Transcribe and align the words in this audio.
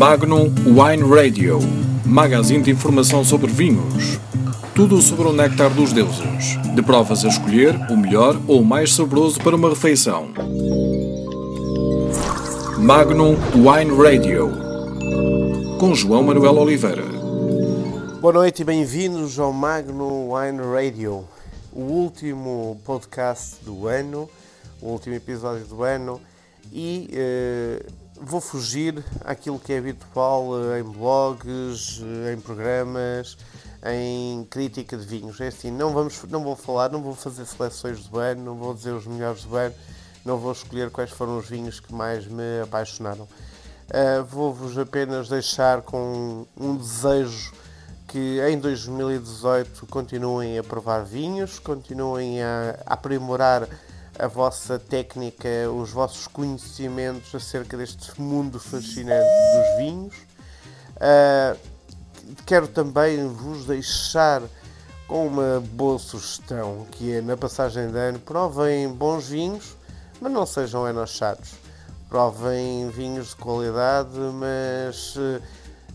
Magnum 0.00 0.46
Wine 0.64 1.14
Radio, 1.14 1.58
magazine 2.06 2.62
de 2.62 2.70
informação 2.70 3.22
sobre 3.22 3.48
vinhos. 3.52 4.18
Tudo 4.74 4.98
sobre 5.02 5.28
o 5.28 5.32
néctar 5.34 5.68
dos 5.68 5.92
deuses. 5.92 6.56
De 6.74 6.80
provas 6.80 7.22
a 7.22 7.28
escolher 7.28 7.76
o 7.90 7.98
melhor 7.98 8.34
ou 8.48 8.62
o 8.62 8.64
mais 8.64 8.94
saboroso 8.94 9.38
para 9.42 9.54
uma 9.54 9.68
refeição. 9.68 10.30
Magnum 12.78 13.36
Wine 13.52 13.94
Radio, 14.02 14.50
com 15.78 15.94
João 15.94 16.22
Manuel 16.22 16.56
Oliveira. 16.56 17.04
Boa 18.22 18.32
noite 18.32 18.62
e 18.62 18.64
bem-vindos 18.64 19.38
ao 19.38 19.52
Magnum 19.52 20.32
Wine 20.32 20.62
Radio, 20.62 21.26
o 21.74 21.82
último 21.82 22.80
podcast 22.86 23.62
do 23.66 23.86
ano, 23.86 24.30
o 24.80 24.86
último 24.92 25.14
episódio 25.14 25.66
do 25.66 25.82
ano 25.82 26.18
e 26.72 27.10
eh, 27.12 27.82
vou 28.20 28.40
fugir 28.40 29.02
àquilo 29.24 29.58
que 29.58 29.72
é 29.72 29.78
habitual 29.78 30.48
eh, 30.58 30.80
em 30.80 30.82
blogs, 30.82 32.00
eh, 32.02 32.34
em 32.34 32.40
programas, 32.40 33.36
em 33.84 34.44
crítica 34.44 34.96
de 34.96 35.06
vinhos. 35.06 35.40
É 35.40 35.48
assim, 35.48 35.70
não, 35.70 35.92
vamos, 35.92 36.22
não 36.24 36.42
vou 36.42 36.54
falar, 36.54 36.90
não 36.90 37.02
vou 37.02 37.14
fazer 37.14 37.46
seleções 37.46 38.06
do 38.06 38.18
ano, 38.18 38.44
não 38.44 38.54
vou 38.54 38.74
dizer 38.74 38.92
os 38.92 39.06
melhores 39.06 39.44
do 39.44 39.56
ano, 39.56 39.74
não 40.24 40.36
vou 40.36 40.52
escolher 40.52 40.90
quais 40.90 41.10
foram 41.10 41.38
os 41.38 41.48
vinhos 41.48 41.80
que 41.80 41.92
mais 41.94 42.26
me 42.26 42.60
apaixonaram. 42.62 43.24
Uh, 43.24 44.22
Vou-vos 44.24 44.78
apenas 44.78 45.28
deixar 45.28 45.82
com 45.82 46.46
um 46.56 46.76
desejo 46.76 47.52
que 48.06 48.40
em 48.40 48.58
2018 48.58 49.86
continuem 49.86 50.58
a 50.58 50.62
provar 50.62 51.04
vinhos, 51.04 51.58
continuem 51.58 52.42
a 52.42 52.76
aprimorar 52.86 53.68
a 54.20 54.26
vossa 54.26 54.78
técnica, 54.78 55.48
os 55.74 55.90
vossos 55.90 56.26
conhecimentos 56.26 57.34
acerca 57.34 57.76
deste 57.76 58.20
mundo 58.20 58.60
fascinante 58.60 59.30
dos 59.54 59.78
vinhos. 59.78 60.14
Uh, 60.96 61.58
quero 62.44 62.68
também 62.68 63.26
vos 63.26 63.64
deixar 63.64 64.42
com 65.08 65.26
uma 65.26 65.62
boa 65.72 65.98
sugestão, 65.98 66.86
que 66.90 67.14
é 67.14 67.22
na 67.22 67.34
passagem 67.36 67.90
de 67.90 67.98
ano, 67.98 68.18
provem 68.18 68.88
bons 68.88 69.28
vinhos, 69.28 69.74
mas 70.20 70.30
não 70.30 70.44
sejam 70.44 70.86
enochados. 70.86 71.52
Provem 72.08 72.90
vinhos 72.90 73.28
de 73.28 73.36
qualidade, 73.36 74.18
mas 74.34 75.16
uh, 75.16 75.42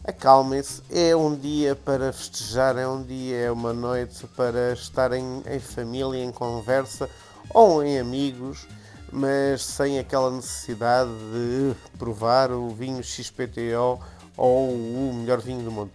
acalmem-se. 0.04 0.82
É 0.90 1.16
um 1.16 1.36
dia 1.36 1.76
para 1.76 2.12
festejar, 2.12 2.76
é 2.76 2.88
um 2.88 3.04
dia, 3.04 3.38
é 3.38 3.52
uma 3.52 3.72
noite 3.72 4.26
para 4.36 4.74
estarem 4.74 5.44
em 5.46 5.60
família, 5.60 6.24
em 6.24 6.32
conversa 6.32 7.08
ou 7.50 7.84
em 7.84 8.00
amigos, 8.00 8.68
mas 9.12 9.64
sem 9.64 9.98
aquela 10.00 10.30
necessidade 10.32 11.10
de 11.10 11.76
provar 11.98 12.52
o 12.52 12.70
vinho 12.70 13.04
XPTO 13.04 14.00
ou 14.36 14.70
o 14.72 15.14
melhor 15.14 15.40
vinho 15.40 15.64
do 15.64 15.72
mundo. 15.72 15.92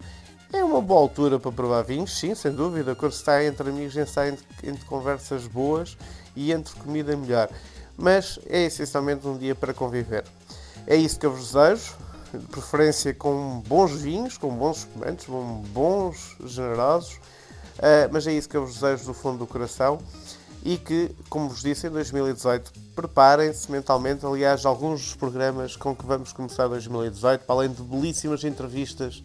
É 0.53 0.63
uma 0.63 0.81
boa 0.81 0.99
altura 1.01 1.39
para 1.39 1.51
provar 1.51 1.81
vinhos, 1.83 2.17
sim, 2.17 2.35
sem 2.35 2.51
dúvida. 2.51 2.93
Quando 2.93 3.13
se 3.13 3.19
está 3.19 3.43
entre 3.43 3.69
amigos, 3.69 3.95
está 3.95 4.27
entre, 4.27 4.45
entre 4.63 4.83
conversas 4.85 5.47
boas 5.47 5.97
e 6.35 6.51
entre 6.51 6.75
comida 6.75 7.15
melhor. 7.15 7.49
Mas 7.97 8.37
é 8.49 8.65
essencialmente 8.65 9.25
um 9.25 9.37
dia 9.37 9.55
para 9.55 9.73
conviver. 9.73 10.25
É 10.85 10.95
isso 10.95 11.17
que 11.19 11.25
eu 11.25 11.31
vos 11.31 11.53
desejo, 11.53 11.95
de 12.33 12.45
preferência 12.47 13.13
com 13.13 13.61
bons 13.65 13.91
vinhos, 13.91 14.37
com 14.37 14.49
bons 14.49 14.79
espumantes, 14.79 15.25
com 15.25 15.63
bons, 15.73 16.35
generosos. 16.43 17.13
Uh, 17.77 18.09
mas 18.11 18.27
é 18.27 18.33
isso 18.33 18.49
que 18.49 18.57
eu 18.57 18.65
vos 18.65 18.75
desejo 18.75 19.05
do 19.05 19.13
fundo 19.13 19.37
do 19.37 19.47
coração 19.47 19.99
e 20.63 20.77
que, 20.77 21.09
como 21.29 21.49
vos 21.49 21.61
disse, 21.61 21.87
em 21.87 21.89
2018 21.89 22.71
preparem-se 22.95 23.71
mentalmente. 23.71 24.25
Aliás, 24.25 24.65
alguns 24.65 25.01
dos 25.01 25.15
programas 25.15 25.75
com 25.75 25.95
que 25.95 26.05
vamos 26.05 26.31
começar 26.31 26.67
2018, 26.67 27.41
para 27.45 27.55
além 27.55 27.71
de 27.71 27.81
belíssimas 27.81 28.43
entrevistas 28.43 29.23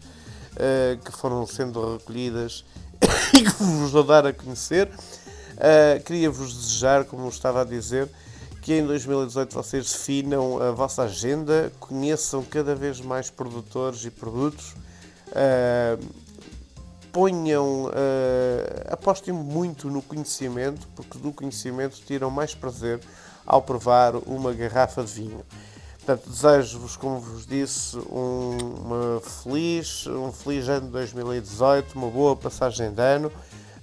uh, 0.53 0.97
que 1.03 1.11
foram 1.11 1.45
sendo 1.45 1.97
recolhidas 1.97 2.65
e 3.33 3.43
que 3.43 3.63
vos 3.63 3.91
vou 3.91 4.03
dar 4.03 4.25
a 4.25 4.33
conhecer, 4.33 4.87
uh, 4.87 6.03
queria-vos 6.03 6.55
desejar, 6.55 7.05
como 7.05 7.29
estava 7.29 7.61
a 7.61 7.65
dizer, 7.65 8.09
que 8.61 8.73
em 8.73 8.85
2018 8.85 9.53
vocês 9.53 9.91
definam 9.91 10.61
a 10.61 10.71
vossa 10.71 11.03
agenda, 11.03 11.71
conheçam 11.79 12.43
cada 12.43 12.75
vez 12.75 12.99
mais 12.99 13.29
produtores 13.29 14.03
e 14.03 14.09
produtos. 14.09 14.73
Uh, 15.29 16.27
ponham, 17.17 17.85
uh, 17.85 17.89
apostem 18.99 19.33
muito 19.33 19.89
no 19.89 20.01
conhecimento, 20.01 20.87
porque 20.95 21.17
do 21.17 21.31
conhecimento 21.31 22.01
tiram 22.05 22.29
mais 22.29 22.53
prazer 22.53 22.99
ao 23.45 23.61
provar 23.61 24.15
uma 24.15 24.53
garrafa 24.53 25.03
de 25.03 25.11
vinho. 25.13 25.45
Portanto, 25.97 26.29
desejo-vos, 26.29 26.95
como 26.95 27.19
vos 27.19 27.45
disse, 27.45 27.97
um, 27.97 28.57
uma 28.57 29.21
feliz, 29.21 30.07
um 30.07 30.31
feliz 30.31 30.67
ano 30.69 30.87
de 30.87 30.91
2018, 30.91 31.97
uma 31.97 32.09
boa 32.09 32.35
passagem 32.35 32.91
de 32.91 33.01
ano 33.01 33.31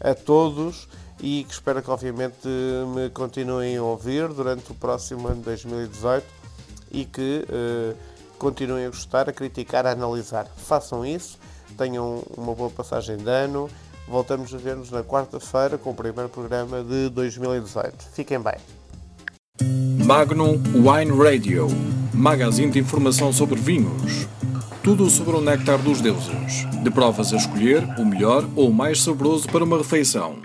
a 0.01 0.15
todos 0.15 0.89
e 1.21 1.45
que 1.45 1.53
espero 1.53 1.83
que 1.83 1.91
obviamente 1.91 2.49
me 2.95 3.11
continuem 3.11 3.77
a 3.77 3.83
ouvir 3.83 4.29
durante 4.29 4.73
o 4.73 4.75
próximo 4.75 5.29
ano 5.29 5.37
de 5.37 5.43
2018 5.43 6.27
e 6.91 7.05
que 7.05 7.47
uh, 7.49 7.97
continuem 8.39 8.87
a 8.87 8.89
gostar, 8.89 9.29
a 9.29 9.33
criticar, 9.33 9.87
a 9.87 9.93
analisar. 9.93 10.47
Façam 10.57 11.05
isso 11.05 11.39
tenham 11.75 12.23
uma 12.37 12.55
boa 12.55 12.71
passagem 12.71 13.17
de 13.17 13.29
ano. 13.29 13.69
Voltamos 14.07 14.55
a 14.55 14.59
ver-nos 14.59 14.91
na 14.91 15.03
quarta-feira 15.03 15.79
com 15.79 15.91
o 15.91 15.95
primeiro 15.95 16.29
programa 16.29 16.83
de 16.83 17.09
2018. 17.09 18.05
Fiquem 18.13 18.39
bem. 18.39 18.55
Magnum 20.05 20.61
Wine 20.75 21.17
Radio, 21.17 21.69
magazine 22.13 22.71
de 22.71 22.79
informação 22.79 23.33
sobre 23.33 23.59
vinhos. 23.59 24.27
Tudo 24.83 25.09
sobre 25.09 25.35
o 25.35 25.41
néctar 25.41 25.79
dos 25.79 26.03
deuses. 26.03 26.67
De 26.83 26.91
provas 26.91 27.33
a 27.33 27.37
escolher 27.37 27.83
o 27.99 28.05
melhor 28.05 28.45
ou 28.55 28.69
o 28.69 28.75
mais 28.75 29.03
saboroso 29.03 29.49
para 29.49 29.65
uma 29.65 29.79
refeição. 29.79 30.37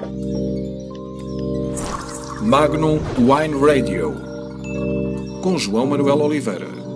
Magnum 2.41 2.99
Wine 3.17 3.59
Radio, 3.59 4.15
com 5.43 5.57
João 5.57 5.85
Manuel 5.85 6.21
Oliveira. 6.21 6.88